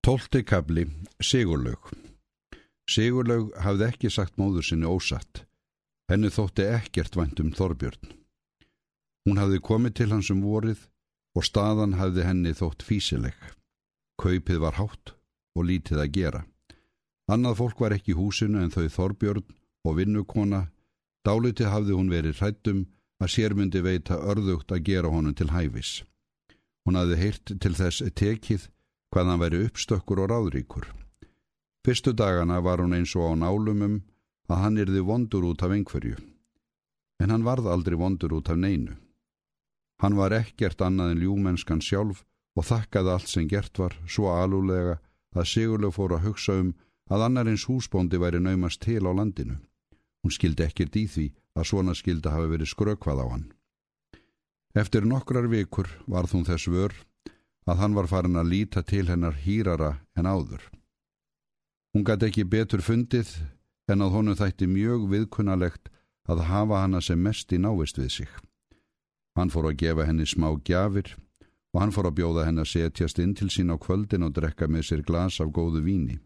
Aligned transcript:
Tólti 0.00 0.40
kabli, 0.48 0.86
Sigurlaug. 1.20 1.90
Sigurlaug 2.88 3.50
hafði 3.60 3.84
ekki 3.90 4.08
sagt 4.08 4.38
móður 4.40 4.64
sinni 4.64 4.88
ósatt. 4.88 5.42
Henni 6.08 6.30
þótti 6.32 6.64
ekkert 6.72 7.18
vænt 7.20 7.42
um 7.42 7.50
Þorbjörn. 7.52 8.14
Hún 9.28 9.42
hafði 9.42 9.60
komið 9.60 9.94
til 9.98 10.06
hans 10.14 10.30
um 10.32 10.40
vorið 10.40 10.86
og 11.36 11.44
staðan 11.44 11.98
hafði 12.00 12.24
henni 12.24 12.54
þótt 12.56 12.86
físileg. 12.88 13.36
Kaupið 14.16 14.62
var 14.64 14.80
hátt 14.80 15.12
og 15.52 15.68
lítið 15.68 16.00
að 16.06 16.16
gera. 16.16 16.42
Annað 17.28 17.60
fólk 17.60 17.84
var 17.84 17.98
ekki 17.98 18.16
í 18.16 18.18
húsinu 18.22 18.64
en 18.64 18.72
þau 18.72 18.88
Þorbjörn 18.96 19.44
og 19.84 20.00
vinnukona. 20.00 20.64
Dálitið 21.28 21.74
hafði 21.76 22.00
hún 22.00 22.08
verið 22.16 22.40
hrættum 22.40 22.86
að 23.20 23.34
sérmyndi 23.36 23.84
veita 23.84 24.16
örðugt 24.16 24.72
að 24.72 24.86
gera 24.88 25.12
honum 25.12 25.36
til 25.36 25.52
hæfis. 25.52 25.98
Hún 26.88 26.96
hafði 26.96 27.20
heyrt 27.20 27.58
til 27.60 27.76
þess 27.76 28.00
tekið 28.16 28.70
hvað 29.10 29.30
hann 29.30 29.42
væri 29.42 29.62
uppstökkur 29.66 30.22
og 30.24 30.30
ráðríkur. 30.30 30.86
Fyrstu 31.84 32.12
dagana 32.12 32.60
var 32.60 32.82
hún 32.82 32.94
eins 32.94 33.14
og 33.16 33.32
á 33.32 33.34
nálumum 33.34 34.00
að 34.50 34.62
hann 34.62 34.80
yrði 34.82 35.02
vondur 35.06 35.46
út 35.50 35.62
af 35.62 35.72
einhverju. 35.74 36.16
En 37.20 37.30
hann 37.30 37.46
varð 37.46 37.68
aldrei 37.70 37.96
vondur 37.98 38.34
út 38.38 38.50
af 38.50 38.58
neinu. 38.58 38.96
Hann 40.00 40.16
var 40.16 40.32
ekkert 40.32 40.80
annað 40.80 41.14
en 41.14 41.22
ljúmennskan 41.24 41.82
sjálf 41.84 42.24
og 42.56 42.66
þakkaði 42.66 43.12
allt 43.14 43.28
sem 43.28 43.48
gert 43.48 43.78
var 43.78 43.96
svo 44.06 44.30
alúlega 44.32 44.98
að 45.36 45.50
Sigurlega 45.52 45.94
fór 45.94 46.16
að 46.16 46.24
hugsa 46.28 46.56
um 46.62 46.72
að 47.10 47.26
annarins 47.26 47.66
húsbóndi 47.68 48.18
væri 48.22 48.40
naumast 48.40 48.80
til 48.82 49.02
á 49.06 49.12
landinu. 49.12 49.58
Hún 50.22 50.34
skildi 50.34 50.66
ekkert 50.66 50.96
í 50.96 51.06
því 51.08 51.26
að 51.56 51.68
svona 51.70 51.94
skildi 51.96 52.32
hafi 52.32 52.50
verið 52.52 52.72
skrökvað 52.72 53.22
á 53.24 53.26
hann. 53.32 53.46
Eftir 54.74 55.06
nokkrar 55.06 55.48
vikur 55.50 55.88
varð 56.06 56.36
hún 56.36 56.46
þess 56.46 56.68
vör 56.70 56.94
að 57.70 57.80
hann 57.84 57.94
var 57.94 58.08
farin 58.10 58.38
að 58.40 58.50
líta 58.50 58.82
til 58.82 59.06
hennar 59.06 59.36
hýrara 59.44 59.94
en 60.18 60.26
áður. 60.26 60.62
Hún 61.94 62.06
gæti 62.06 62.30
ekki 62.30 62.44
betur 62.50 62.82
fundið 62.82 63.30
en 63.90 64.02
að 64.02 64.14
honum 64.16 64.38
þætti 64.38 64.66
mjög 64.70 65.08
viðkunnalegt 65.10 65.90
að 66.30 66.46
hafa 66.50 66.82
hana 66.84 67.00
sem 67.02 67.22
mest 67.22 67.52
í 67.54 67.58
návist 67.58 67.98
við 67.98 68.10
sig. 68.20 68.30
Hann 69.38 69.50
fór 69.50 69.70
að 69.70 69.78
gefa 69.82 70.06
henni 70.06 70.26
smá 70.26 70.50
gjafir 70.66 71.14
og 71.74 71.80
hann 71.82 71.94
fór 71.94 72.10
að 72.10 72.18
bjóða 72.18 72.46
henni 72.48 72.64
að 72.64 72.72
setjast 72.72 73.22
inn 73.22 73.34
til 73.38 73.50
sín 73.50 73.70
á 73.70 73.76
kvöldin 73.78 74.26
og 74.26 74.34
drekka 74.34 74.66
með 74.66 74.88
sér 74.90 75.06
glas 75.06 75.38
af 75.42 75.52
góðu 75.54 75.82
víni. 75.86 76.18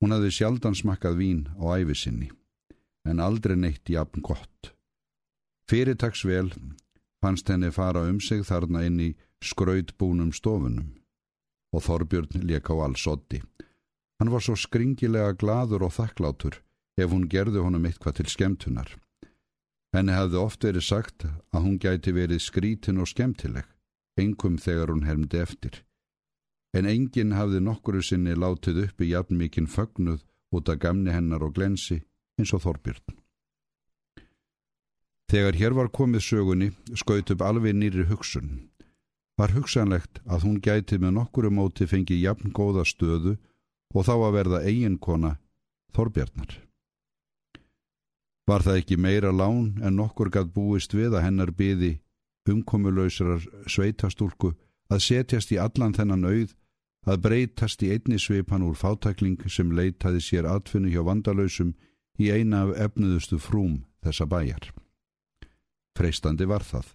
Hún 0.00 0.14
hafði 0.14 0.32
sjaldan 0.32 0.76
smakkað 0.78 1.18
vín 1.20 1.40
á 1.58 1.74
æfisinni, 1.76 2.30
en 3.04 3.20
aldrei 3.20 3.56
neitt 3.58 3.88
jafn 3.90 4.22
gott. 4.22 4.72
Fyrirtagsvel 5.68 6.52
fannst 7.20 7.48
henni 7.50 7.72
fara 7.74 8.06
um 8.08 8.20
sig 8.20 8.44
þarna 8.46 8.84
inn 8.86 9.00
í 9.02 9.08
skrautbúnum 9.44 10.32
stofunum 10.34 10.94
og 11.74 11.84
Þorbjörn 11.84 12.46
leka 12.48 12.74
á 12.74 12.86
alls 12.86 13.04
oddi. 13.06 13.42
Hann 14.18 14.32
var 14.32 14.42
svo 14.42 14.56
skringilega 14.58 15.36
gladur 15.38 15.84
og 15.86 15.94
þakklátur 15.94 16.58
ef 16.98 17.12
hún 17.12 17.28
gerði 17.30 17.62
honum 17.62 17.84
eitthvað 17.86 18.18
til 18.18 18.30
skemtunar. 18.32 18.88
Henni 19.94 20.16
hefði 20.16 20.40
oft 20.40 20.64
verið 20.64 20.84
sagt 20.84 21.26
að 21.26 21.62
hún 21.64 21.76
gæti 21.80 22.12
verið 22.12 22.42
skrítin 22.44 23.00
og 23.00 23.08
skemtileg, 23.08 23.64
engum 24.18 24.58
þegar 24.58 24.92
hún 24.92 25.06
hermdi 25.06 25.38
eftir. 25.40 25.84
En 26.76 26.88
enginn 26.88 27.36
hafði 27.36 27.62
nokkuru 27.64 28.02
sinni 28.04 28.34
látið 28.36 28.82
uppi 28.88 29.08
jafn 29.12 29.38
mikinn 29.38 29.70
fögnuð 29.70 30.26
út 30.52 30.68
af 30.68 30.80
gamni 30.82 31.14
hennar 31.14 31.44
og 31.44 31.54
glensi 31.56 32.02
eins 32.38 32.52
og 32.52 32.64
Þorbjörn. 32.66 33.16
Þegar 35.28 35.56
hér 35.60 35.76
var 35.76 35.92
komið 35.92 36.24
sögunni 36.24 36.68
skaut 36.96 37.30
upp 37.32 37.42
alveg 37.44 37.76
nýri 37.76 38.06
hugsun 38.08 38.68
var 39.38 39.54
hugsanlegt 39.54 40.18
að 40.26 40.48
hún 40.48 40.58
gæti 40.62 40.98
með 40.98 41.14
nokkuru 41.20 41.50
móti 41.54 41.86
fengið 41.86 42.24
jafn 42.24 42.52
góða 42.54 42.84
stöðu 42.88 43.36
og 43.94 44.06
þá 44.08 44.14
að 44.16 44.34
verða 44.34 44.64
eiginkona 44.66 45.36
Þorbjarnar. 45.96 46.50
Var 48.48 48.64
það 48.64 48.78
ekki 48.80 48.98
meira 49.00 49.30
lán 49.32 49.78
en 49.84 49.96
nokkur 49.96 50.30
gætt 50.32 50.52
búist 50.52 50.94
við 50.96 51.16
að 51.16 51.24
hennar 51.28 51.52
byði 51.54 51.98
umkomulöysrar 52.48 53.44
sveitastúlku 53.68 54.54
að 54.88 55.04
setjast 55.04 55.52
í 55.52 55.58
allan 55.60 55.94
þennan 55.96 56.28
auð 56.28 56.54
að 57.08 57.22
breytast 57.24 57.82
í 57.84 57.92
einni 57.94 58.18
svipan 58.20 58.64
úr 58.66 58.76
fátækling 58.76 59.40
sem 59.48 59.72
leitaði 59.72 60.20
sér 60.24 60.48
atfinnu 60.48 60.90
hjá 60.92 61.02
vandalöysum 61.06 61.74
í 62.18 62.30
eina 62.32 62.64
af 62.66 62.74
efnuðustu 62.88 63.38
frúm 63.40 63.82
þessa 64.04 64.26
bæjar. 64.28 64.72
Freistandi 65.96 66.48
var 66.48 66.64
það 66.66 66.94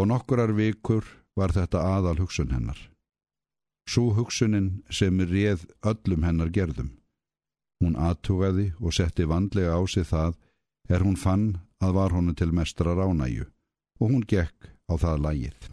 og 0.00 0.08
nokkurar 0.10 0.52
vikur 0.56 1.06
var 1.38 1.54
þetta 1.54 1.82
aðal 1.96 2.18
hugsun 2.22 2.52
hennar. 2.54 2.78
Svo 3.88 4.14
hugsunin 4.16 4.82
sem 4.90 5.20
réð 5.20 5.66
öllum 5.84 6.24
hennar 6.24 6.50
gerðum. 6.50 6.94
Hún 7.82 7.98
aðtugaði 8.00 8.72
og 8.80 8.94
setti 8.96 9.26
vandlega 9.28 9.76
á 9.76 9.82
sig 9.84 10.06
það 10.08 10.38
er 10.88 11.04
hún 11.04 11.18
fann 11.20 11.46
að 11.82 11.96
var 11.98 12.14
honu 12.16 12.34
til 12.34 12.52
mestra 12.52 12.94
ránæju 12.96 13.44
og 14.00 14.10
hún 14.10 14.24
gekk 14.24 14.70
á 14.88 14.94
það 14.96 15.24
lægið. 15.26 15.70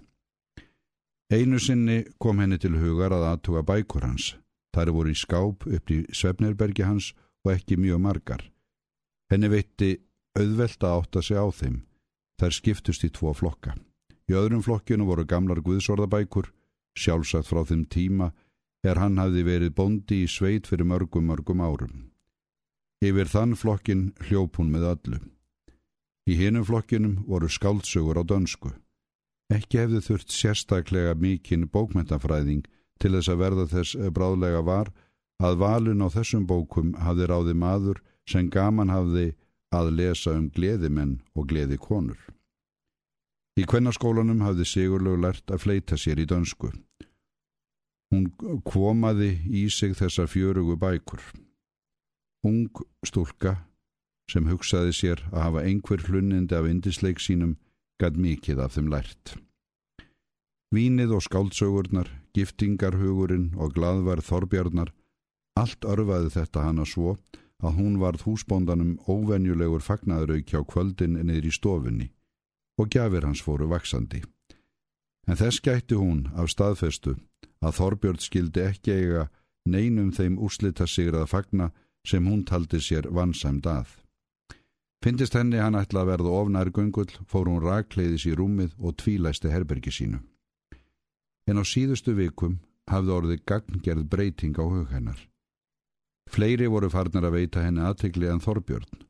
Einu 1.31 1.59
sinni 1.59 2.03
kom 2.19 2.41
henni 2.43 2.57
til 2.59 2.75
hugar 2.75 3.13
að 3.15 3.27
aðtuga 3.29 3.63
bækur 3.63 4.03
hans. 4.03 4.35
Þar 4.75 4.91
voru 4.95 5.11
í 5.11 5.15
skáp 5.15 5.63
upp 5.67 5.91
í 5.91 6.01
Svefnirbergi 6.11 6.83
hans 6.83 7.13
og 7.45 7.53
ekki 7.55 7.77
mjög 7.79 8.01
margar. 8.03 8.43
Henni 9.31 9.47
veitti 9.51 9.93
auðvelda 10.35 10.91
átt 10.97 11.15
að 11.15 11.27
segja 11.27 11.43
á 11.47 11.49
þeim. 11.51 11.77
Þær 12.39 12.57
skiptust 12.57 13.07
í 13.07 13.11
tvo 13.15 13.31
flokka. 13.35 13.75
Í 14.31 14.35
öðrum 14.39 14.61
flokkinu 14.63 15.03
voru 15.09 15.25
gamlar 15.27 15.59
guðsorðabækur, 15.59 16.45
sjálfsagt 16.95 17.49
frá 17.49 17.65
þeim 17.67 17.83
tíma 17.91 18.29
er 18.87 19.01
hann 19.01 19.19
hafði 19.19 19.43
verið 19.43 19.73
bondi 19.75 20.21
í 20.23 20.29
sveit 20.31 20.69
fyrir 20.71 20.87
mörgum 20.87 21.27
mörgum 21.27 21.59
árum. 21.59 22.05
Yfir 23.03 23.27
þann 23.27 23.57
flokkin 23.59 24.05
hljóp 24.23 24.55
hún 24.61 24.71
með 24.71 24.87
öllu. 24.93 25.19
Í 26.31 26.37
hinum 26.39 26.63
flokkinum 26.63 27.19
voru 27.27 27.51
skáldsögur 27.51 28.21
á 28.21 28.23
dönsku. 28.23 28.71
Ekki 29.51 29.83
hefði 29.83 30.03
þurft 30.07 30.31
sérstaklega 30.31 31.17
mikinn 31.19 31.67
bókmentafræðing 31.67 32.63
til 33.03 33.15
þess 33.17 33.33
að 33.33 33.41
verða 33.43 33.69
þess 33.75 33.99
bráðlega 34.15 34.63
var 34.63 34.93
að 35.43 35.59
valun 35.65 36.05
á 36.05 36.07
þessum 36.13 36.47
bókum 36.47 36.95
hafði 37.03 37.27
ráði 37.27 37.57
maður 37.57 37.99
sem 38.23 38.47
gaman 38.47 38.93
hafði 38.95 39.33
að 39.75 39.91
lesa 39.97 40.37
um 40.39 40.47
gleðimenn 40.55 41.17
og 41.35 41.51
gleði 41.51 41.81
konur. 41.81 42.21
Í 43.59 43.65
kvennaskólanum 43.67 44.39
hafði 44.45 44.65
Sigurlaug 44.67 45.19
lært 45.19 45.51
að 45.51 45.63
fleita 45.65 45.97
sér 45.99 46.21
í 46.23 46.27
dönsku. 46.27 46.69
Hún 48.11 48.29
komaði 48.67 49.33
í 49.47 49.65
sig 49.71 49.95
þessa 49.99 50.23
fjörugu 50.27 50.77
bækur. 50.79 51.19
Ung 52.47 52.71
stúlka 53.05 53.57
sem 54.31 54.47
hugsaði 54.47 54.95
sér 54.95 55.23
að 55.33 55.43
hafa 55.45 55.63
einhver 55.67 56.03
hlunnindi 56.07 56.55
af 56.55 56.69
indisleik 56.69 57.19
sínum 57.19 57.57
gæt 57.99 58.15
mikið 58.15 58.63
af 58.63 58.77
þeim 58.77 58.87
lært. 58.91 59.35
Vínið 60.71 61.11
og 61.17 61.25
skáldsögurnar, 61.27 62.07
giftingarhugurinn 62.31 63.51
og 63.59 63.75
gladverð 63.75 64.29
þorbjarnar, 64.29 64.93
allt 65.59 65.83
örfaði 65.83 66.31
þetta 66.37 66.63
hana 66.69 66.87
svo 66.87 67.17
að 67.59 67.75
hún 67.75 67.99
varð 67.99 68.23
húsbóndanum 68.23 68.95
óvenjulegur 69.11 69.83
fagnaðrauk 69.83 70.47
hjá 70.47 70.63
kvöldin 70.63 71.19
niður 71.19 71.51
í 71.51 71.55
stofunni 71.59 72.07
og 72.81 72.89
gjafir 72.89 73.27
hans 73.27 73.43
fóru 73.45 73.69
vaksandi. 73.69 74.23
En 75.29 75.37
þess 75.37 75.61
gætti 75.61 75.97
hún 75.99 76.25
af 76.33 76.49
staðfestu 76.49 77.15
að 77.61 77.77
Þorbjörn 77.77 78.21
skildi 78.21 78.65
ekki 78.65 78.95
eiga 78.97 79.27
neinum 79.69 80.09
þeim 80.11 80.39
úrslita 80.41 80.87
sigrað 80.89 81.29
fagna 81.29 81.69
sem 82.07 82.25
hún 82.25 82.41
taldi 82.45 82.81
sér 82.81 83.07
vansæmd 83.13 83.67
að. 83.69 83.91
Fyndist 85.01 85.37
henni 85.37 85.61
hann 85.61 85.77
ætla 85.77 86.03
að 86.03 86.11
verða 86.11 86.33
ofnær 86.41 86.69
gungull, 86.73 87.09
fór 87.25 87.49
hún 87.49 87.63
rakleiðis 87.63 88.27
í 88.29 88.35
rúmið 88.37 88.75
og 88.79 88.97
tvílæsti 89.01 89.49
herbergi 89.49 89.93
sínu. 89.93 90.19
En 91.49 91.57
á 91.57 91.63
síðustu 91.65 92.13
vikum 92.17 92.59
hafði 92.89 93.15
orðið 93.17 93.45
gagngerð 93.49 94.09
breyting 94.09 94.57
á 94.61 94.65
hug 94.65 94.91
hennar. 94.93 95.17
Fleiri 96.29 96.69
voru 96.69 96.89
farnar 96.89 97.27
að 97.27 97.37
veita 97.37 97.63
henni 97.65 97.81
aðtegli 97.85 98.29
en 98.29 98.41
Þorbjörn. 98.41 99.01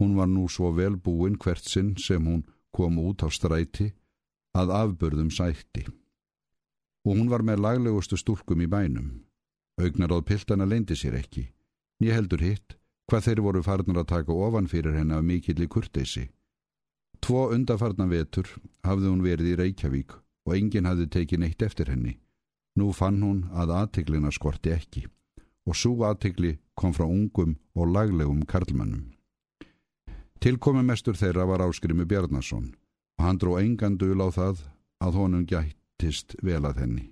Hún 0.00 0.12
var 0.16 0.28
nú 0.28 0.44
svo 0.52 0.70
vel 0.76 0.96
búin 1.00 1.38
hvert 1.40 1.64
sinn 1.64 1.94
sem 1.96 2.24
hún 2.28 2.44
kom 2.76 2.98
út 3.00 3.24
á 3.24 3.28
stræti 3.32 3.90
að 4.56 4.72
afbörðum 4.80 5.30
sætti. 5.32 5.86
Og 7.06 7.16
hún 7.16 7.30
var 7.32 7.44
með 7.46 7.62
laglegustu 7.64 8.18
stúlkum 8.20 8.62
í 8.64 8.68
bænum. 8.68 9.08
Augnar 9.80 10.12
áð 10.16 10.26
piltana 10.28 10.66
leindi 10.68 10.96
sér 10.96 11.16
ekki. 11.20 11.46
Ég 12.04 12.16
heldur 12.16 12.42
hitt 12.44 12.76
hvað 13.06 13.26
þeir 13.26 13.42
voru 13.46 13.62
farnar 13.62 14.02
að 14.02 14.10
taka 14.12 14.34
ofan 14.46 14.68
fyrir 14.68 14.96
henni 14.98 15.14
af 15.14 15.24
mikilli 15.24 15.68
kurteysi. 15.70 16.26
Tvo 17.22 17.48
undafarnar 17.54 18.10
vetur 18.10 18.48
hafði 18.84 19.10
hún 19.10 19.24
verið 19.24 19.52
í 19.52 19.58
Reykjavík 19.62 20.16
og 20.46 20.56
enginn 20.56 20.88
hafði 20.88 21.08
tekið 21.14 21.42
neitt 21.42 21.62
eftir 21.62 21.90
henni. 21.92 22.18
Nú 22.76 22.92
fann 22.92 23.22
hún 23.24 23.46
að 23.56 23.72
aðtiklina 23.80 24.32
skorti 24.34 24.74
ekki 24.74 25.06
og 25.66 25.74
svo 25.74 25.96
aðtikli 26.06 26.56
kom 26.78 26.92
frá 26.94 27.06
ungum 27.08 27.56
og 27.74 27.90
laglegum 27.94 28.44
karlmannum. 28.46 29.15
Tilkomi 30.40 30.82
mestur 30.84 31.16
þeirra 31.16 31.46
var 31.48 31.64
Áskrimu 31.64 32.04
Bjarnason 32.06 32.74
og 33.16 33.24
hann 33.24 33.38
dró 33.40 33.56
engan 33.58 33.96
dul 33.96 34.20
á 34.20 34.28
það 34.28 34.66
að 35.00 35.16
honum 35.20 35.46
gættist 35.48 36.36
vel 36.44 36.64
að 36.68 36.82
henni. 36.84 37.06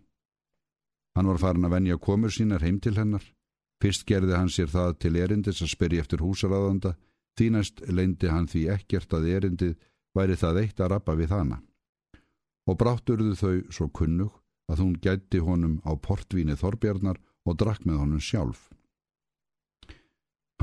Hann 1.16 1.30
var 1.30 1.40
farin 1.40 1.64
að 1.64 1.74
venja 1.76 1.96
komur 1.98 2.32
sínar 2.34 2.64
heim 2.66 2.80
til 2.82 2.96
hennar. 2.98 3.24
Fyrst 3.82 4.04
gerði 4.08 4.36
hann 4.36 4.52
sér 4.52 4.70
það 4.70 4.96
til 5.02 5.16
erindis 5.16 5.62
að 5.62 5.72
spyrja 5.72 6.04
eftir 6.04 6.22
húsaráðanda, 6.24 6.94
þínast 7.38 7.84
leindi 7.88 8.30
hann 8.30 8.48
því 8.50 8.66
ekkert 8.74 9.14
að 9.16 9.28
erindið 9.36 9.74
væri 10.14 10.36
það 10.38 10.60
eitt 10.62 10.80
að 10.80 10.90
rappa 10.94 11.16
við 11.18 11.34
hana. 11.34 11.60
Og 12.68 12.78
brátturðu 12.80 13.34
þau 13.36 13.56
svo 13.70 13.88
kunnug 13.88 14.40
að 14.70 14.80
hún 14.84 14.94
gætti 15.00 15.40
honum 15.44 15.80
á 15.84 15.92
portvíni 15.96 16.56
Þorbjarnar 16.56 17.20
og 17.44 17.58
drakk 17.60 17.84
með 17.84 18.00
honum 18.00 18.22
sjálf. 18.22 18.70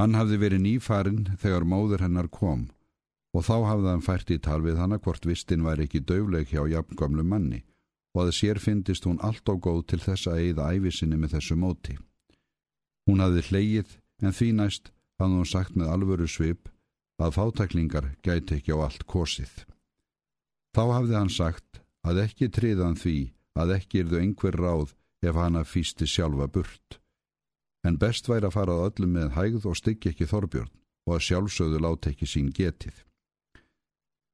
Hann 0.02 0.16
hafði 0.18 0.38
verið 0.42 0.64
nýfarinn 0.64 1.26
þegar 1.38 1.66
móður 1.70 2.02
hennar 2.02 2.26
kom 2.34 2.62
og 3.38 3.44
þá 3.46 3.56
hafði 3.70 3.90
hann 3.92 4.02
fært 4.02 4.32
í 4.34 4.38
tal 4.42 4.64
við 4.66 4.80
hana 4.82 4.98
hvort 4.98 5.28
vistin 5.30 5.62
væri 5.62 5.86
ekki 5.86 6.02
döfleg 6.10 6.48
hjá 6.50 6.64
jafngamlu 6.72 7.22
manni 7.22 7.60
og 8.16 8.24
að 8.24 8.32
sér 8.40 8.60
fyndist 8.64 9.06
hún 9.06 9.22
allt 9.22 9.46
á 9.46 9.54
góð 9.54 9.84
til 9.92 10.00
þess 10.02 10.32
að 10.32 10.40
eigða 10.42 10.72
æfisinni 10.74 11.20
með 11.22 11.36
þessu 11.36 11.58
móti. 11.62 11.98
Hún 13.06 13.22
hafði 13.22 13.44
hleyið 13.52 13.94
en 14.26 14.36
því 14.40 14.50
næst 14.58 14.90
hafði 15.22 15.38
hún 15.38 15.52
sagt 15.52 15.78
með 15.78 15.94
alvöru 15.94 16.28
svip 16.28 16.72
að 17.22 17.38
fátæklingar 17.38 18.10
gæti 18.26 18.58
ekki 18.58 18.74
á 18.74 18.82
allt 18.88 19.06
kosið. 19.06 19.54
Þá 20.74 20.84
hafði 20.96 21.18
hann 21.20 21.34
sagt 21.38 21.84
að 22.02 22.24
ekki 22.26 22.50
triðan 22.50 22.98
því 22.98 23.20
að 23.54 23.76
ekki 23.78 24.02
erðu 24.02 24.24
einhver 24.24 24.58
ráð 24.58 24.98
ef 25.22 25.38
hana 25.38 25.62
fýsti 25.62 26.10
sjálfa 26.10 26.50
burt. 26.50 27.01
En 27.88 27.98
best 27.98 28.28
væri 28.30 28.46
að 28.46 28.56
fara 28.56 28.76
að 28.78 28.84
öllum 28.90 29.16
með 29.18 29.32
hægð 29.38 29.66
og 29.72 29.78
styggi 29.80 30.12
ekki 30.12 30.28
Þorbjörn 30.30 30.70
og 31.08 31.16
að 31.16 31.24
sjálfsögðu 31.28 31.80
láti 31.82 32.12
ekki 32.12 32.28
sín 32.30 32.52
getið. 32.54 32.94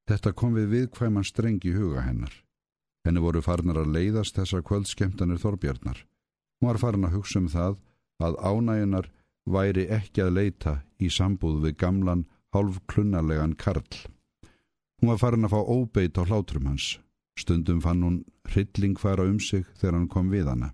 Þetta 0.08 0.34
kom 0.40 0.56
við 0.56 0.68
viðkvæman 0.74 1.28
streng 1.28 1.64
í 1.68 1.74
huga 1.76 2.04
hennar. 2.04 2.34
Henni 3.08 3.24
voru 3.24 3.42
farnar 3.44 3.80
að 3.82 3.94
leiðast 3.96 4.36
þessar 4.36 4.64
kvöldskemtanir 4.68 5.40
Þorbjarnar. 5.40 6.04
Hún 6.60 6.70
var 6.70 6.80
farin 6.82 7.08
að 7.08 7.16
hugsa 7.16 7.40
um 7.40 7.48
það 7.52 7.80
að 8.24 8.40
ánæginar 8.44 9.10
væri 9.48 9.88
ekki 9.96 10.26
að 10.26 10.36
leita 10.36 10.74
í 11.00 11.10
sambúð 11.12 11.62
við 11.64 11.78
gamlan, 11.80 12.26
hálf 12.52 12.82
klunnarlegan 12.92 13.56
Karl. 13.56 13.88
Hún 15.00 15.12
var 15.14 15.22
farin 15.22 15.48
að 15.48 15.56
fá 15.56 15.62
óbeit 15.62 16.20
á 16.20 16.24
hlátrum 16.28 16.68
hans. 16.68 16.98
Stundum 17.38 17.80
fann 17.84 18.04
hún 18.04 18.22
hrylling 18.50 18.98
fara 19.00 19.28
um 19.30 19.40
sig 19.40 19.68
þegar 19.78 20.00
hann 20.00 20.12
kom 20.12 20.32
við 20.34 20.50
hana. 20.50 20.74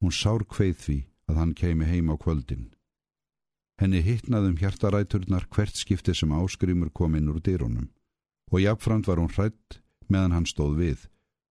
Hún 0.00 0.14
sár 0.14 0.46
kveið 0.48 0.76
því 0.84 0.98
að 1.30 1.38
hann 1.40 1.54
keimi 1.54 1.86
heim 1.86 2.10
á 2.10 2.18
kvöldin. 2.18 2.72
Henni 3.80 4.02
hittnaðum 4.04 4.58
hjartaræturnar 4.60 5.46
hvert 5.54 5.78
skipti 5.78 6.14
sem 6.14 6.34
áskrimur 6.34 6.90
kom 6.92 7.14
inn 7.16 7.30
úr 7.32 7.40
dýrunum 7.40 7.88
og 8.50 8.60
jafnframt 8.60 9.06
var 9.06 9.22
hún 9.22 9.30
hrætt 9.30 9.80
meðan 10.10 10.34
hann 10.34 10.48
stóð 10.50 10.76
við. 10.82 11.06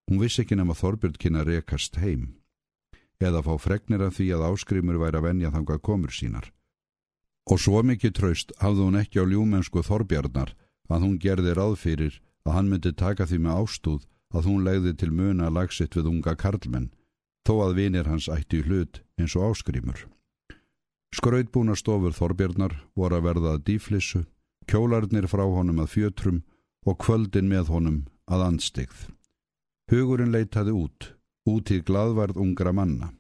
Hún 0.10 0.20
vissi 0.24 0.42
ekki 0.44 0.58
nema 0.58 0.76
Þorbjörn 0.76 1.20
kynna 1.22 1.46
rekast 1.46 2.02
heim 2.02 2.34
eða 3.22 3.42
fá 3.46 3.54
fregnir 3.62 4.04
af 4.06 4.18
því 4.18 4.28
að 4.36 4.46
áskrimur 4.52 5.00
væri 5.02 5.20
að 5.20 5.28
venja 5.30 5.54
þangað 5.54 5.84
komur 5.88 6.14
sínar. 6.14 6.52
Og 7.48 7.62
svo 7.64 7.82
mikið 7.86 8.14
traust 8.18 8.52
hafði 8.62 8.84
hún 8.86 9.00
ekki 9.00 9.24
á 9.24 9.26
ljúmennsku 9.26 9.84
Þorbjarnar 9.88 10.54
að 10.92 11.04
hún 11.06 11.18
gerði 11.22 11.56
ráð 11.58 11.78
fyrir 11.82 12.20
að 12.46 12.56
hann 12.58 12.70
myndi 12.72 12.94
taka 12.94 13.28
því 13.28 13.40
með 13.46 13.62
ástúð 13.64 14.06
að 14.36 14.50
hún 14.52 14.66
legði 14.68 14.94
til 15.00 15.12
muna 15.16 15.50
lagsitt 15.50 15.96
við 15.96 16.10
unga 16.12 16.36
karlmenn, 16.36 16.92
þó 17.48 17.54
að 17.64 17.78
vinir 17.80 18.08
hans 18.12 18.28
ætti 18.28 18.60
hlut 18.66 19.00
eins 19.20 19.36
og 19.40 19.54
áskrimur. 19.54 20.04
Skrautbúna 21.16 21.78
stofur 21.80 22.16
Þorbjarnar 22.16 22.76
voru 22.98 23.18
að 23.18 23.28
verða 23.30 23.54
að 23.56 23.64
dýflissu, 23.70 24.26
kjólarnir 24.68 25.30
frá 25.32 25.46
honum 25.48 25.80
að 25.80 25.94
fjötrum 25.94 26.42
og 26.88 27.00
kvöldin 27.04 27.48
með 27.48 27.72
honum 27.72 28.02
að 28.28 28.44
anstigð. 28.50 29.08
Hugurinn 29.88 30.36
leitaði 30.36 30.76
út, 30.76 31.14
út 31.48 31.72
í 31.72 31.80
gladvarð 31.88 32.42
ungra 32.44 32.76
manna. 32.76 33.14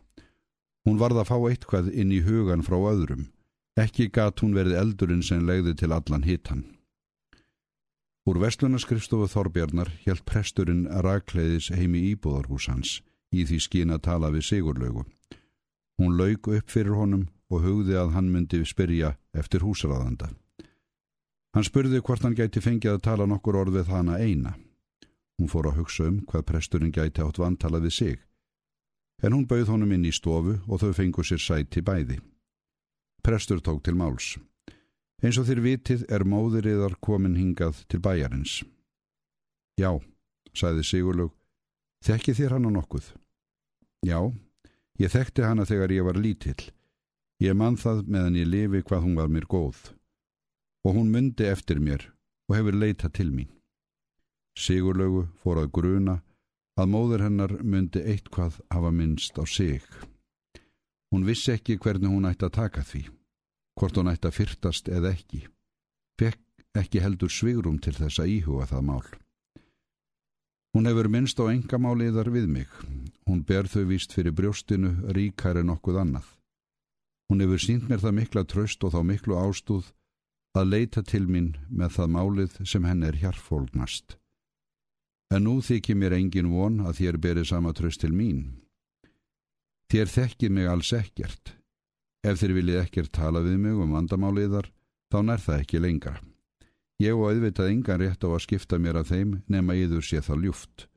Hún 0.84 1.00
varð 1.00 1.24
að 1.24 1.30
fá 1.32 1.38
eitthvað 1.48 1.92
inn 1.96 2.12
í 2.12 2.20
hugan 2.28 2.66
frá 2.68 2.76
öðrum, 2.76 3.30
ekki 3.80 4.10
gat 4.12 4.44
hún 4.44 4.56
verið 4.56 4.82
eldurinn 4.82 5.24
sem 5.24 5.48
legði 5.48 5.78
til 5.80 5.94
allan 5.96 6.28
hitan. 6.28 6.66
Úr 8.28 8.42
vestlunaskrifstofu 8.44 9.30
Þorbjarnar 9.32 9.94
hjælt 10.04 10.26
presturinn 10.28 10.84
rakleiðis 10.92 11.72
heimi 11.72 12.10
íbúðarhús 12.12 12.68
hans 12.68 12.98
í 13.34 13.46
því 13.48 13.60
skín 13.64 13.94
að 13.94 14.04
tala 14.08 14.32
við 14.34 14.48
Sigurlaugu. 14.50 15.06
Hún 15.98 16.18
lauk 16.18 16.48
upp 16.54 16.70
fyrir 16.70 16.96
honum 16.96 17.28
og 17.50 17.64
hugði 17.64 17.98
að 17.98 18.14
hann 18.16 18.30
myndi 18.32 18.62
spyrja 18.66 19.16
eftir 19.34 19.64
húsraðanda. 19.66 20.30
Hann 21.56 21.66
spurði 21.66 22.02
hvort 22.06 22.22
hann 22.22 22.38
gæti 22.38 22.62
fengið 22.62 22.98
að 22.98 23.04
tala 23.08 23.26
nokkur 23.26 23.58
orð 23.58 23.80
við 23.80 23.92
hana 23.92 24.20
eina. 24.22 24.54
Hún 25.38 25.50
fór 25.50 25.70
að 25.70 25.80
hugsa 25.82 26.08
um 26.10 26.20
hvað 26.30 26.46
presturinn 26.52 26.94
gæti 26.94 27.24
átt 27.24 27.40
vantala 27.42 27.82
við 27.82 27.94
sig. 27.94 28.18
En 29.24 29.34
hún 29.34 29.48
bauð 29.50 29.72
honum 29.74 29.94
inn 29.96 30.06
í 30.06 30.14
stofu 30.14 30.60
og 30.68 30.82
þau 30.82 30.94
fengu 30.94 31.26
sér 31.26 31.42
sæti 31.42 31.82
bæði. 31.82 32.20
Prestur 33.26 33.62
tók 33.62 33.82
til 33.84 33.98
máls. 33.98 34.36
Eins 35.24 35.40
og 35.42 35.48
þér 35.48 35.64
vitið 35.66 36.06
er 36.14 36.26
móðiriðar 36.30 37.00
komin 37.02 37.38
hingað 37.40 37.82
til 37.90 38.04
bæjarins. 38.06 38.62
Já, 39.82 39.98
sæði 40.54 40.84
Sigurlug, 40.86 41.34
þekki 42.06 42.36
þér 42.38 42.58
hana 42.58 42.72
nokkuð? 42.74 43.12
Já, 44.06 44.20
ég 45.02 45.14
þekkti 45.14 45.46
hana 45.46 45.66
þegar 45.66 45.94
ég 45.96 46.06
var 46.08 46.20
lítill. 46.20 46.70
Ég 47.42 47.54
mann 47.54 47.78
það 47.78 48.06
meðan 48.10 48.40
ég 48.40 48.50
lifi 48.50 48.84
hvað 48.86 49.04
hún 49.06 49.18
var 49.18 49.30
mér 49.30 49.46
góð. 49.50 49.78
Og 50.86 50.96
hún 50.98 51.12
myndi 51.14 51.46
eftir 51.46 51.80
mér 51.80 52.08
og 52.50 52.56
hefur 52.58 52.78
leita 52.78 53.10
til 53.10 53.30
mín. 53.34 53.52
Sigurlögu 54.58 55.28
fór 55.44 55.62
að 55.62 55.74
gruna 55.74 56.22
að 56.78 56.90
móður 56.94 57.26
hennar 57.28 57.54
myndi 57.62 58.02
eitthvað 58.02 58.58
hafa 58.74 58.92
minnst 58.92 59.38
á 59.38 59.46
sig. 59.46 59.86
Hún 61.14 61.26
vissi 61.26 61.54
ekki 61.54 61.78
hvernig 61.78 62.10
hún 62.10 62.26
ætti 62.30 62.48
að 62.48 62.58
taka 62.58 62.84
því 62.84 63.06
hvort 63.78 63.98
hún 64.00 64.10
ætti 64.10 64.30
að 64.30 64.38
fyrtast 64.40 64.90
eða 64.90 65.14
ekki. 65.14 65.44
Fekk 66.18 66.66
ekki 66.82 67.02
heldur 67.04 67.32
svigrum 67.32 67.78
til 67.82 67.94
þess 67.94 68.22
að 68.24 68.34
íhuga 68.40 68.66
það 68.72 68.88
mál. 68.90 69.08
Hún 70.78 70.86
hefur 70.86 71.08
minnst 71.10 71.40
á 71.42 71.50
engamáliðar 71.50 72.28
við 72.30 72.44
mig. 72.54 72.74
Hún 73.26 73.40
ber 73.42 73.66
þau 73.66 73.88
víst 73.90 74.12
fyrir 74.14 74.36
brjóstinu 74.38 74.92
ríkar 75.10 75.58
en 75.58 75.72
okkuð 75.74 75.98
annað. 76.04 76.28
Hún 77.34 77.42
hefur 77.42 77.64
sínt 77.64 77.88
mér 77.90 78.04
það 78.04 78.14
mikla 78.20 78.44
tröst 78.46 78.86
og 78.86 78.94
þá 78.94 79.00
miklu 79.10 79.40
ástúð 79.42 79.88
að 80.54 80.70
leita 80.76 81.02
til 81.02 81.24
mín 81.26 81.56
með 81.74 81.98
það 81.98 82.14
málið 82.14 82.62
sem 82.70 82.86
henn 82.86 83.02
er 83.10 83.18
hjarfólgnast. 83.18 84.20
En 85.34 85.48
nú 85.50 85.58
þykir 85.66 85.98
mér 85.98 86.20
engin 86.20 86.54
von 86.54 86.78
að 86.86 87.02
þér 87.02 87.22
berið 87.26 87.50
sama 87.56 87.74
tröst 87.74 88.06
til 88.06 88.14
mín. 88.14 88.46
Þér 89.90 90.14
þekkir 90.14 90.54
mig 90.54 90.70
alls 90.70 90.94
ekkert. 90.94 91.58
Ef 92.22 92.38
þeir 92.38 92.54
viljið 92.62 92.84
ekkert 92.86 93.16
tala 93.18 93.42
við 93.42 93.58
mig 93.66 93.82
um 93.82 93.98
vandamáliðar, 93.98 94.70
þá 95.10 95.24
nær 95.26 95.42
það 95.42 95.66
ekki 95.66 95.82
lengra. 95.82 96.20
Ég 96.98 97.14
og 97.14 97.30
auðvitað 97.30 97.72
engan 97.72 98.02
rétt 98.02 98.26
á 98.26 98.30
að 98.32 98.44
skipta 98.46 98.80
mér 98.82 98.98
að 99.02 99.12
þeim 99.12 99.34
nema 99.46 99.76
yður 99.78 100.06
sé 100.06 100.22
það 100.26 100.48
ljúft. 100.48 100.88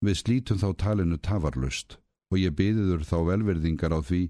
Við 0.00 0.20
slítum 0.20 0.60
þá 0.60 0.68
talinu 0.78 1.18
tafarlust 1.18 1.98
og 2.30 2.38
ég 2.38 2.54
byðiður 2.54 3.02
þá 3.08 3.16
velverðingar 3.26 3.96
á 3.96 4.00
því 4.06 4.22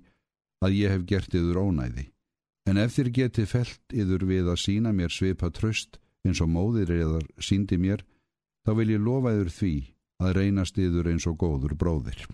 að 0.65 0.77
ég 0.79 0.95
hef 0.95 1.05
gert 1.07 1.37
yður 1.37 1.61
ónæði. 1.67 2.07
En 2.69 2.81
ef 2.81 2.97
þér 2.97 3.11
getið 3.19 3.51
felt 3.51 3.95
yður 3.95 4.25
við 4.31 4.49
að 4.53 4.63
sína 4.65 4.93
mér 4.97 5.13
svipa 5.13 5.51
tröst 5.53 6.01
eins 6.25 6.41
og 6.41 6.51
móðir 6.53 6.93
eðar 6.97 7.25
síndi 7.41 7.79
mér, 7.81 8.05
þá 8.65 8.73
vil 8.81 8.91
ég 8.93 9.05
lofa 9.05 9.33
yður 9.37 9.53
því 9.57 9.75
að 10.21 10.35
reynast 10.37 10.79
yður 10.81 11.13
eins 11.13 11.27
og 11.29 11.39
góður 11.41 11.77
bróðir. 11.81 12.27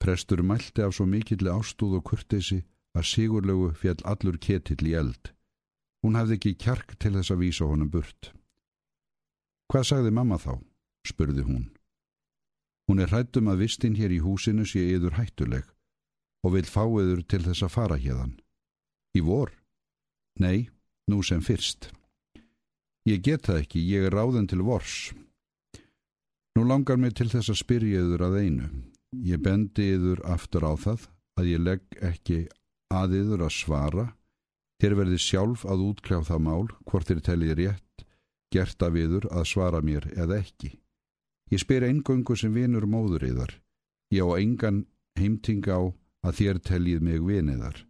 Prestur 0.00 0.42
mælti 0.42 0.82
af 0.82 0.96
svo 0.96 1.06
mikill 1.06 1.46
ástúð 1.52 2.00
og 2.00 2.08
kurtesi 2.08 2.62
að 2.96 3.08
sigurlegu 3.08 3.70
fjall 3.78 4.00
allur 4.08 4.38
ketill 4.40 4.88
í 4.88 4.96
eld. 4.98 5.32
Hún 6.02 6.18
hafði 6.18 6.38
ekki 6.38 6.54
kjark 6.58 6.96
til 6.98 7.14
þess 7.14 7.30
að 7.34 7.42
vísa 7.44 7.68
honum 7.68 7.90
burt. 7.90 8.32
Hvað 9.70 9.88
sagði 9.88 10.10
mamma 10.14 10.38
þá? 10.42 10.58
spurði 11.06 11.46
hún. 11.46 11.64
Hún 12.90 13.02
er 13.02 13.10
hrættum 13.10 13.48
að 13.50 13.62
vistinn 13.64 13.96
hér 13.98 14.12
í 14.14 14.20
húsinu 14.22 14.66
sé 14.68 14.82
yður 14.94 15.16
hættuleg 15.18 15.66
og 16.42 16.54
vil 16.56 16.66
fá 16.66 16.82
yður 16.84 17.22
til 17.30 17.42
þess 17.46 17.64
að 17.66 17.74
fara 17.74 17.98
hérðan. 17.98 18.34
Í 19.14 19.22
vor? 19.22 19.52
Nei, 20.42 20.68
nú 21.10 21.22
sem 21.22 21.42
fyrst. 21.44 21.90
Ég 23.06 23.22
get 23.22 23.46
það 23.46 23.62
ekki, 23.64 23.82
ég 23.82 24.06
er 24.08 24.14
ráðin 24.14 24.48
til 24.50 24.62
vors. 24.66 25.12
Nú 26.56 26.66
langar 26.68 26.98
mig 27.00 27.14
til 27.16 27.30
þess 27.32 27.50
að 27.52 27.62
spyrja 27.62 28.02
yður 28.04 28.26
að 28.28 28.38
einu. 28.42 28.68
Ég 29.24 29.42
bendi 29.42 29.88
yður 29.94 30.22
aftur 30.28 30.66
á 30.68 30.72
það 30.76 31.06
að 31.40 31.48
ég 31.50 31.64
legg 31.64 31.96
ekki 32.04 32.38
að 32.92 33.16
yður 33.22 33.46
að 33.46 33.56
svara. 33.56 34.06
Þér 34.82 34.96
verði 34.98 35.18
sjálf 35.22 35.62
að 35.62 35.84
útkljá 35.92 36.24
það 36.26 36.40
mál 36.42 36.64
hvort 36.90 37.06
þér 37.06 37.20
tellið 37.28 37.58
rétt 37.60 37.92
gert 38.52 38.82
af 38.84 38.96
yður 38.98 39.28
að 39.32 39.48
svara 39.48 39.80
mér 39.84 40.08
eða 40.12 40.40
ekki. 40.42 40.72
Ég 41.52 41.62
spyr 41.62 41.86
eingöngu 41.86 42.36
sem 42.36 42.52
vinur 42.52 42.86
móður 42.90 43.24
yðar. 43.28 43.52
Ég 44.12 44.26
á 44.26 44.34
engan 44.36 44.84
heimting 45.18 45.64
á 45.70 45.94
að 46.26 46.36
þér 46.38 46.60
tellið 46.66 47.04
mig 47.06 47.22
viniðar. 47.24 47.84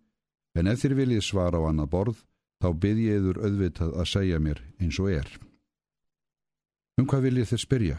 En 0.55 0.69
ef 0.69 0.83
þér 0.83 0.97
viljið 1.01 1.25
svara 1.25 1.59
á 1.59 1.63
annað 1.71 1.93
borð, 1.95 2.19
þá 2.63 2.69
byrð 2.83 3.01
ég 3.03 3.23
yður 3.23 3.41
auðvitað 3.47 3.97
að 3.97 4.11
segja 4.13 4.39
mér 4.39 4.61
eins 4.79 5.01
og 5.01 5.11
er. 5.11 5.31
Um 7.01 7.09
hvað 7.09 7.27
viljið 7.29 7.51
þér 7.53 7.63
spyrja? 7.65 7.99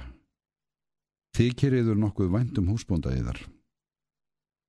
Þykir 1.33 1.79
yður 1.81 2.00
nokkuð 2.03 2.29
væntum 2.29 2.69
húsbóndaðiðar. 2.69 3.41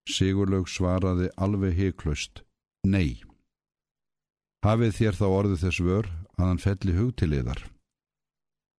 Sigurlaug 0.09 0.69
svaraði 0.69 1.28
alveg 1.37 1.76
heiklaust, 1.76 2.40
nei. 2.88 3.21
Hafið 4.64 4.94
þér 4.97 5.16
þá 5.18 5.25
orðið 5.28 5.59
þess 5.61 5.80
vör 5.85 6.06
að 6.38 6.47
hann 6.49 6.61
felli 6.62 6.92
hug 6.97 7.11
til 7.21 7.35
yðar. 7.37 7.59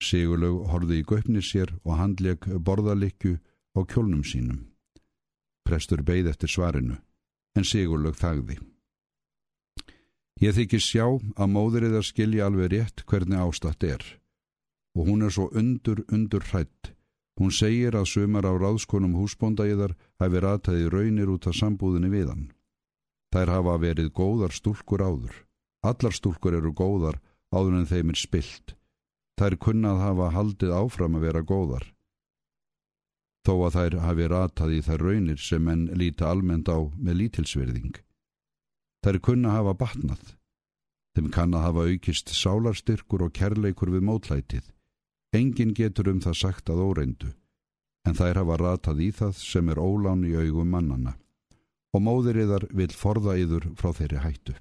Sigurlaug 0.01 0.63
horfið 0.71 0.97
í 0.97 1.03
göpni 1.11 1.43
sér 1.45 1.75
og 1.83 1.99
handleg 1.99 2.47
borðalikju 2.65 3.35
á 3.77 3.79
kjólnum 3.85 4.23
sínum. 4.25 4.63
Prestur 5.61 6.01
beigð 6.01 6.31
eftir 6.33 6.49
svarinu, 6.49 6.97
en 7.53 7.69
Sigurlaug 7.69 8.17
þagði. 8.17 8.57
Ég 10.41 10.57
þykir 10.57 10.81
sjá 10.81 11.05
að 11.05 11.53
móðuriðar 11.53 12.09
skilja 12.09 12.49
alveg 12.49 12.73
rétt 12.73 13.05
hvernig 13.05 13.45
ástatt 13.45 13.85
er 13.85 14.03
og 14.95 15.09
hún 15.09 15.25
er 15.27 15.33
svo 15.35 15.49
undur, 15.53 16.01
undur 16.09 16.43
hrætt. 16.49 16.95
Hún 17.35 17.51
segir 17.51 17.97
að 17.99 18.07
sumar 18.07 18.47
á 18.47 18.53
ráðskonum 18.55 19.17
húsbóndæðar 19.19 19.93
hafi 20.23 20.39
rataði 20.41 20.89
raunir 20.89 21.29
út 21.29 21.45
af 21.51 21.57
sambúðinni 21.59 22.09
við 22.09 22.31
hann. 22.31 22.45
Þær 23.35 23.51
hafa 23.59 23.75
verið 23.83 24.13
góðar 24.15 24.55
stúlkur 24.55 25.03
áður. 25.03 25.44
Allar 25.85 26.15
stúlkur 26.15 26.57
eru 26.57 26.71
góðar 26.73 27.19
áður 27.53 27.79
en 27.79 27.89
þeim 27.89 28.13
er 28.13 28.19
spilt. 28.19 28.75
Þær 29.39 29.57
kunnað 29.61 30.01
hafa 30.01 30.31
haldið 30.35 30.73
áfram 30.75 31.17
að 31.19 31.25
vera 31.27 31.43
góðar. 31.43 31.85
Þó 33.45 33.53
að 33.67 33.75
þær 33.77 33.97
hafi 34.01 34.27
rataði 34.31 34.79
þær 34.87 35.03
raunir 35.05 35.41
sem 35.41 35.67
enn 35.69 35.89
líta 35.93 36.29
almennt 36.31 36.71
á 36.71 36.79
með 36.97 37.19
lítilsverðing. 37.21 37.99
Þær 39.05 39.19
kunna 39.27 39.51
hafa 39.53 39.75
batnað. 39.77 40.23
Þeim 41.15 41.27
kann 41.31 41.53
að 41.53 41.67
hafa 41.67 41.83
aukist 41.91 42.31
sálarstyrkur 42.33 43.27
og 43.27 43.35
kærleikur 43.37 43.91
við 43.93 44.07
mótlætið. 44.07 44.71
Engin 45.35 45.75
getur 45.77 46.09
um 46.09 46.23
það 46.23 46.39
sagt 46.39 46.71
að 46.71 46.81
óreindu, 46.81 47.29
en 48.07 48.17
þær 48.17 48.41
hafa 48.41 48.57
ratað 48.61 49.03
í 49.03 49.11
það 49.13 49.37
sem 49.37 49.69
er 49.69 49.81
ólán 49.83 50.25
í 50.27 50.33
augum 50.39 50.71
mannana 50.71 51.15
og 51.95 52.03
móðiriðar 52.03 52.65
vil 52.75 52.91
forða 52.91 53.37
yður 53.39 53.69
frá 53.79 53.93
þeirri 53.95 54.19
hættu. 54.19 54.55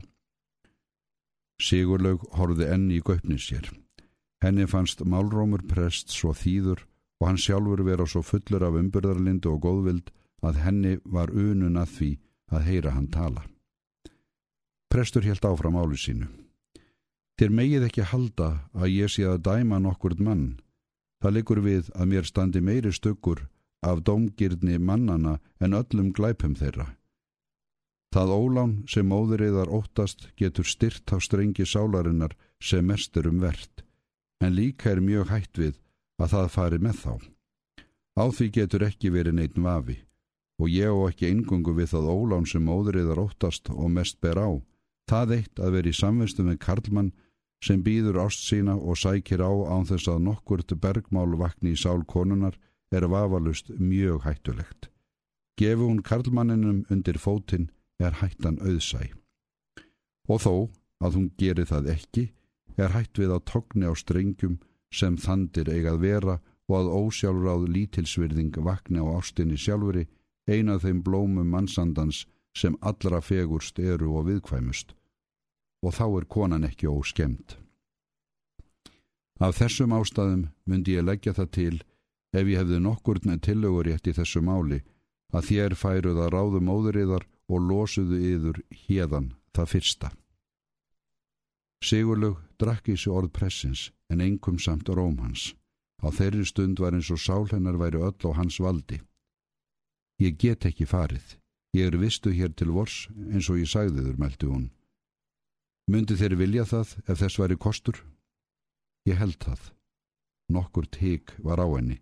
Sigurlaug 1.60 2.24
horfði 2.36 2.68
enni 2.74 2.98
í 2.98 3.04
göpni 3.04 3.38
sér. 3.38 3.70
Henni 4.42 4.66
fannst 4.68 5.04
málrómur 5.04 5.62
prest 5.68 6.10
svo 6.12 6.34
þýður 6.34 6.84
og 7.20 7.28
hann 7.28 7.40
sjálfur 7.40 7.84
vera 7.86 8.06
svo 8.06 8.22
fullur 8.22 8.66
af 8.66 8.76
umbyrðarlindu 8.80 9.52
og 9.54 9.62
góðvild 9.64 10.10
að 10.44 10.60
henni 10.64 10.96
var 11.04 11.30
unun 11.32 11.78
að 11.80 11.94
því 11.96 12.10
að 12.52 12.66
heyra 12.68 12.96
hann 12.96 13.08
tala. 13.08 13.46
Prestur 14.92 15.24
helt 15.24 15.44
áfram 15.44 15.78
álu 15.80 15.96
sínu. 15.98 16.28
Þér 17.40 17.50
megið 17.50 17.88
ekki 17.88 18.10
halda 18.10 18.50
að 18.74 18.92
ég 18.94 19.10
sé 19.10 19.24
að 19.26 19.42
dæma 19.48 19.80
nokkur 19.82 20.14
mann 20.22 20.52
Það 21.24 21.32
likur 21.38 21.58
við 21.64 21.86
að 21.96 22.08
mér 22.10 22.26
standi 22.28 22.60
meiri 22.60 22.90
stökkur 22.92 23.38
af 23.80 24.02
domgirni 24.04 24.74
mannana 24.76 25.38
en 25.56 25.72
öllum 25.72 26.10
glæpum 26.12 26.52
þeirra. 26.52 26.84
Það 28.14 28.30
ólán 28.30 28.72
sem 28.86 29.08
móðuriðar 29.10 29.72
óttast 29.74 30.28
getur 30.38 30.68
styrt 30.70 31.10
á 31.10 31.18
strengi 31.18 31.64
sálarinnar 31.66 32.36
sem 32.62 32.86
mest 32.86 33.16
er 33.18 33.26
um 33.26 33.40
verðt, 33.42 33.82
en 34.38 34.54
líka 34.54 34.92
er 34.92 35.00
mjög 35.02 35.32
hætt 35.32 35.58
við 35.58 35.80
að 36.22 36.36
það 36.36 36.52
fari 36.54 36.78
með 36.78 37.00
þá. 37.00 37.14
Á 38.14 38.24
því 38.30 38.46
getur 38.54 38.86
ekki 38.86 39.10
verið 39.10 39.34
neitt 39.40 39.58
vafi 39.58 39.98
og 40.62 40.70
ég 40.70 40.94
og 40.94 41.08
ekki 41.10 41.32
engungu 41.32 41.74
við 41.74 41.90
það 41.96 42.10
ólán 42.14 42.46
sem 42.46 42.62
móðuriðar 42.62 43.24
óttast 43.24 43.72
og 43.74 43.90
mest 43.90 44.20
ber 44.22 44.38
á. 44.38 44.50
Það 45.10 45.36
eitt 45.40 45.58
að 45.58 45.74
veri 45.80 45.90
í 45.90 45.98
samvistu 45.98 46.46
með 46.46 46.62
Karlmann 46.62 47.12
sem 47.66 47.82
býður 47.82 48.22
ást 48.28 48.46
sína 48.46 48.78
og 48.78 48.94
sækir 48.94 49.42
á 49.42 49.50
án 49.50 49.90
þess 49.90 50.06
að 50.14 50.22
nokkurt 50.30 50.70
bergmál 50.78 51.34
vakni 51.40 51.74
í 51.74 51.80
sál 51.82 52.06
konunar 52.06 52.54
er 52.94 53.10
vafalust 53.10 53.74
mjög 53.74 54.22
hættulegt. 54.22 54.92
Gefu 55.58 55.90
hún 55.90 56.02
karlmanninum 56.06 56.84
undir 56.94 57.18
fótinn 57.18 57.72
er 58.02 58.18
hættan 58.20 58.58
auðsæ. 58.62 59.12
Og 60.28 60.40
þó 60.40 60.54
að 61.04 61.18
hún 61.18 61.30
geri 61.38 61.66
það 61.68 61.90
ekki 61.94 62.24
er 62.80 62.94
hætt 62.94 63.18
við 63.20 63.34
að 63.34 63.46
togni 63.50 63.86
á 63.86 63.94
strengjum 63.94 64.58
sem 64.94 65.16
þandir 65.20 65.70
eigað 65.70 66.00
vera 66.02 66.36
og 66.68 66.76
að 66.78 66.92
ósjálfráð 66.98 67.66
lítilsvirðing 67.74 68.56
vakni 68.64 69.02
á 69.02 69.06
ástinni 69.18 69.58
sjálfuri 69.60 70.06
einað 70.48 70.86
þeim 70.86 71.02
blómum 71.04 71.50
mannsandans 71.50 72.24
sem 72.56 72.76
allra 72.80 73.20
fegurst 73.20 73.78
eru 73.78 74.14
og 74.18 74.28
viðkvæmust 74.30 74.94
og 75.84 75.92
þá 75.92 76.04
er 76.08 76.26
konan 76.32 76.64
ekki 76.64 76.88
óskemmt. 76.88 77.58
Af 79.42 79.58
þessum 79.58 79.92
ástæðum 79.92 80.46
myndi 80.64 80.94
ég 80.96 81.04
leggja 81.04 81.34
það 81.36 81.50
til 81.58 81.76
ef 82.32 82.48
ég 82.48 82.60
hefði 82.62 82.80
nokkurn 82.80 83.40
tillögurétt 83.44 84.08
í 84.08 84.14
þessu 84.16 84.40
máli 84.40 84.80
að 85.34 85.50
þér 85.50 85.76
færuð 85.76 86.20
að 86.24 86.32
ráðu 86.32 86.60
móðuriðar 86.64 87.26
og 87.52 87.64
losuðu 87.68 88.18
yður 88.32 88.60
hérdan 88.84 89.32
það 89.54 89.70
fyrsta. 89.74 90.10
Sigurlug 91.84 92.40
drakk 92.60 92.88
í 92.88 92.96
sig 92.96 93.12
orð 93.12 93.32
pressins 93.36 93.90
en 94.12 94.22
engum 94.24 94.58
samt 94.58 94.88
róm 94.88 95.18
hans. 95.20 95.52
Á 96.00 96.08
þeirri 96.12 96.46
stund 96.48 96.80
var 96.80 96.96
eins 96.96 97.10
og 97.12 97.20
sál 97.20 97.44
hennar 97.50 97.76
væri 97.80 98.00
öll 98.00 98.28
á 98.28 98.30
hans 98.36 98.60
valdi. 98.60 99.00
Ég 100.20 100.38
get 100.38 100.64
ekki 100.64 100.86
farið. 100.88 101.36
Ég 101.74 101.90
er 101.90 101.98
vistu 101.98 102.30
hér 102.30 102.54
til 102.54 102.70
vors 102.70 103.08
eins 103.32 103.50
og 103.50 103.58
ég 103.58 103.68
sagði 103.68 104.04
þur, 104.06 104.18
meldi 104.18 104.48
hún. 104.48 104.70
Mundi 105.90 106.16
þeir 106.16 106.38
vilja 106.40 106.64
það 106.64 106.96
ef 107.04 107.20
þess 107.20 107.40
væri 107.42 107.56
kostur? 107.60 107.98
Ég 109.04 109.18
held 109.20 109.36
það. 109.42 109.60
Nokkur 110.54 110.86
tík 110.88 111.34
var 111.44 111.60
á 111.60 111.66
henni. 111.68 112.00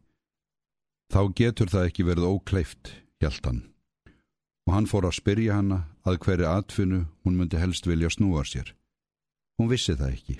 Þá 1.10 1.22
getur 1.34 1.72
það 1.72 1.88
ekki 1.88 2.06
verið 2.06 2.28
ókleift, 2.30 2.92
hjælt 3.18 3.46
hann. 3.48 3.71
Og 4.66 4.74
hann 4.76 4.86
fór 4.86 5.08
að 5.08 5.18
spyrja 5.18 5.58
hanna 5.58 5.80
að 6.06 6.20
hverju 6.22 6.48
atfinnu 6.48 7.00
hún 7.24 7.38
myndi 7.38 7.58
helst 7.58 7.86
vilja 7.86 8.10
snúa 8.10 8.44
sér. 8.46 8.74
Hún 9.58 9.70
vissi 9.70 9.96
það 9.98 10.14
ekki. 10.16 10.36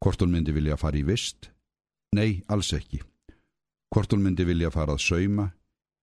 Hvort 0.00 0.22
hún 0.22 0.32
myndi 0.32 0.52
vilja 0.52 0.76
fara 0.80 1.00
í 1.00 1.04
vist? 1.04 1.50
Nei, 2.16 2.42
alls 2.48 2.72
ekki. 2.76 3.02
Hvort 3.92 4.12
hún 4.12 4.24
myndi 4.24 4.46
vilja 4.48 4.70
fara 4.72 4.96
að 4.96 5.04
sauma? 5.04 5.50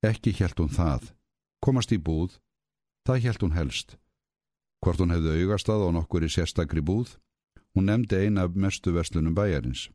Ekki 0.05 0.33
hjælt 0.37 0.61
hún 0.61 0.71
það. 0.73 1.11
Komast 1.61 1.91
í 1.93 1.97
búð? 2.01 2.37
Það 3.05 3.21
hjælt 3.25 3.43
hún 3.45 3.57
helst. 3.57 3.97
Hvort 4.81 5.01
hún 5.01 5.13
hefði 5.13 5.41
augastað 5.41 5.85
og 5.85 5.93
nokkur 5.97 6.25
í 6.25 6.29
sérstakri 6.33 6.81
búð, 6.81 7.17
hún 7.75 7.89
nefndi 7.89 8.17
eina 8.25 8.47
af 8.47 8.55
mestu 8.57 8.93
verslunum 8.95 9.35
bæjarins. 9.37 9.89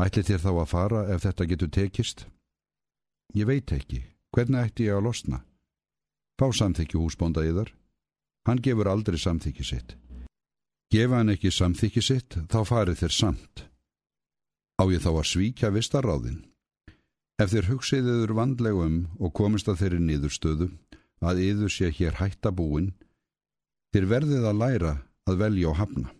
Ætli 0.00 0.24
þér 0.24 0.44
þá 0.44 0.50
að 0.52 0.68
fara 0.68 1.00
ef 1.14 1.24
þetta 1.24 1.46
getur 1.48 1.70
tekist? 1.76 2.26
Ég 3.36 3.48
veit 3.48 3.72
ekki. 3.72 4.02
Hvernig 4.32 4.68
ætti 4.68 4.86
ég 4.88 4.96
að 4.96 5.06
losna? 5.08 5.40
Fá 6.40 6.46
samþykju 6.56 7.02
húsbónda 7.02 7.44
í 7.44 7.50
þar. 7.52 7.74
Hann 8.48 8.62
gefur 8.64 8.88
aldrei 8.88 9.18
samþykju 9.20 9.66
sitt. 9.68 9.96
Gefa 10.90 11.20
hann 11.20 11.34
ekki 11.34 11.52
samþykju 11.52 12.02
sitt, 12.02 12.38
þá 12.48 12.64
farið 12.64 13.02
þér 13.02 13.14
samt. 13.14 13.66
Á 14.80 14.88
ég 14.88 15.04
þá 15.04 15.10
að 15.12 15.28
svíkja 15.28 15.70
vistaráðin. 15.74 16.40
Ef 17.40 17.52
þér 17.52 17.68
hugsiðiður 17.74 18.32
vandlegum 18.40 18.96
og 19.20 19.34
komist 19.36 19.68
að 19.68 19.84
þeirri 19.84 20.00
nýðurstöðu 20.06 20.70
að 21.20 21.44
yður 21.44 21.72
sé 21.76 21.92
hér 21.92 22.16
hætta 22.16 22.50
búin, 22.56 22.94
Þér 23.90 24.06
verðið 24.06 24.44
að 24.46 24.58
læra 24.62 24.90
að 25.26 25.40
velja 25.40 25.70
og 25.70 25.78
hafna. 25.80 26.10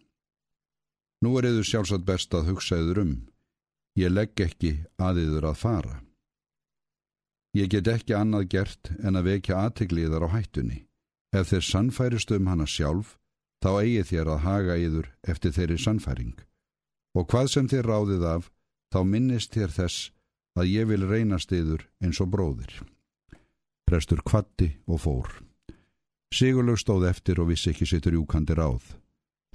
Nú 1.22 1.36
er 1.38 1.46
yður 1.52 1.68
sjálfsagt 1.68 2.06
best 2.08 2.34
að 2.34 2.48
hugsa 2.50 2.80
yður 2.80 3.04
um. 3.04 3.12
Ég 3.98 4.10
legg 4.10 4.42
ekki 4.42 4.72
að 4.98 5.20
yður 5.22 5.50
að 5.52 5.60
fara. 5.60 5.92
Ég 7.57 7.71
get 7.73 7.88
ekki 7.90 8.14
annað 8.14 8.47
gert 8.52 8.92
en 9.02 9.19
að 9.19 9.33
vekja 9.33 9.59
aðtegliðar 9.64 10.26
á 10.26 10.28
hættunni. 10.37 10.85
Ef 11.35 11.50
þeir 11.50 11.66
sannfærist 11.66 12.30
um 12.35 12.47
hana 12.50 12.66
sjálf, 12.66 13.16
þá 13.62 13.71
eigi 13.83 14.04
þér 14.11 14.30
að 14.35 14.45
haga 14.45 14.76
yður 14.78 15.11
eftir 15.26 15.54
þeirri 15.57 15.78
sannfæring. 15.78 16.37
Og 17.19 17.26
hvað 17.26 17.50
sem 17.50 17.69
þér 17.71 17.90
ráðið 17.90 18.26
af, 18.26 18.50
þá 18.95 19.00
minnist 19.07 19.54
þér 19.54 19.75
þess 19.75 20.11
að 20.59 20.71
ég 20.71 20.88
vil 20.90 21.07
reynast 21.07 21.52
yður 21.54 21.87
eins 22.02 22.21
og 22.23 22.30
bróðir. 22.30 22.73
Prestur 23.87 24.23
kvatti 24.23 24.71
og 24.87 25.02
fór. 25.02 25.30
Sigurlaug 26.30 26.78
stóð 26.78 27.09
eftir 27.11 27.40
og 27.42 27.50
vissi 27.50 27.73
ekki 27.73 27.88
sittur 27.90 28.14
júkandi 28.14 28.54
ráð. 28.54 28.85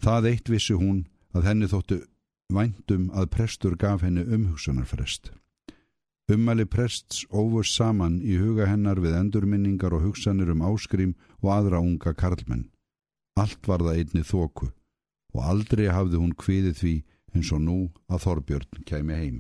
Það 0.04 0.30
eitt 0.34 0.52
vissi 0.52 0.76
hún 0.76 1.06
að 1.32 1.48
henni 1.48 1.72
þóttu 1.72 2.02
væntum 2.52 3.08
að 3.16 3.32
prestur 3.32 3.80
gaf 3.80 4.04
henni 4.04 4.26
umhugsunarfrest. 4.28 5.32
Ummæli 6.26 6.66
prests 6.66 7.26
óvurs 7.30 7.70
saman 7.78 8.16
í 8.26 8.40
huga 8.42 8.66
hennar 8.66 8.98
við 8.98 9.14
endurminningar 9.20 9.94
og 9.94 10.08
hugsanir 10.08 10.50
um 10.50 10.64
áskrím 10.66 11.12
og 11.44 11.52
aðra 11.54 11.82
unga 11.86 12.16
karlmenn. 12.18 12.64
Allt 13.38 13.68
var 13.70 13.84
það 13.86 14.00
einni 14.00 14.24
þóku 14.26 14.72
og 15.36 15.44
aldrei 15.52 15.86
hafði 15.94 16.22
hún 16.22 16.34
kviðið 16.34 16.80
því 16.80 16.96
eins 17.36 17.52
og 17.54 17.62
nú 17.62 17.78
að 18.10 18.24
Þorbjörn 18.26 18.86
kæmi 18.90 19.20
heim. 19.20 19.38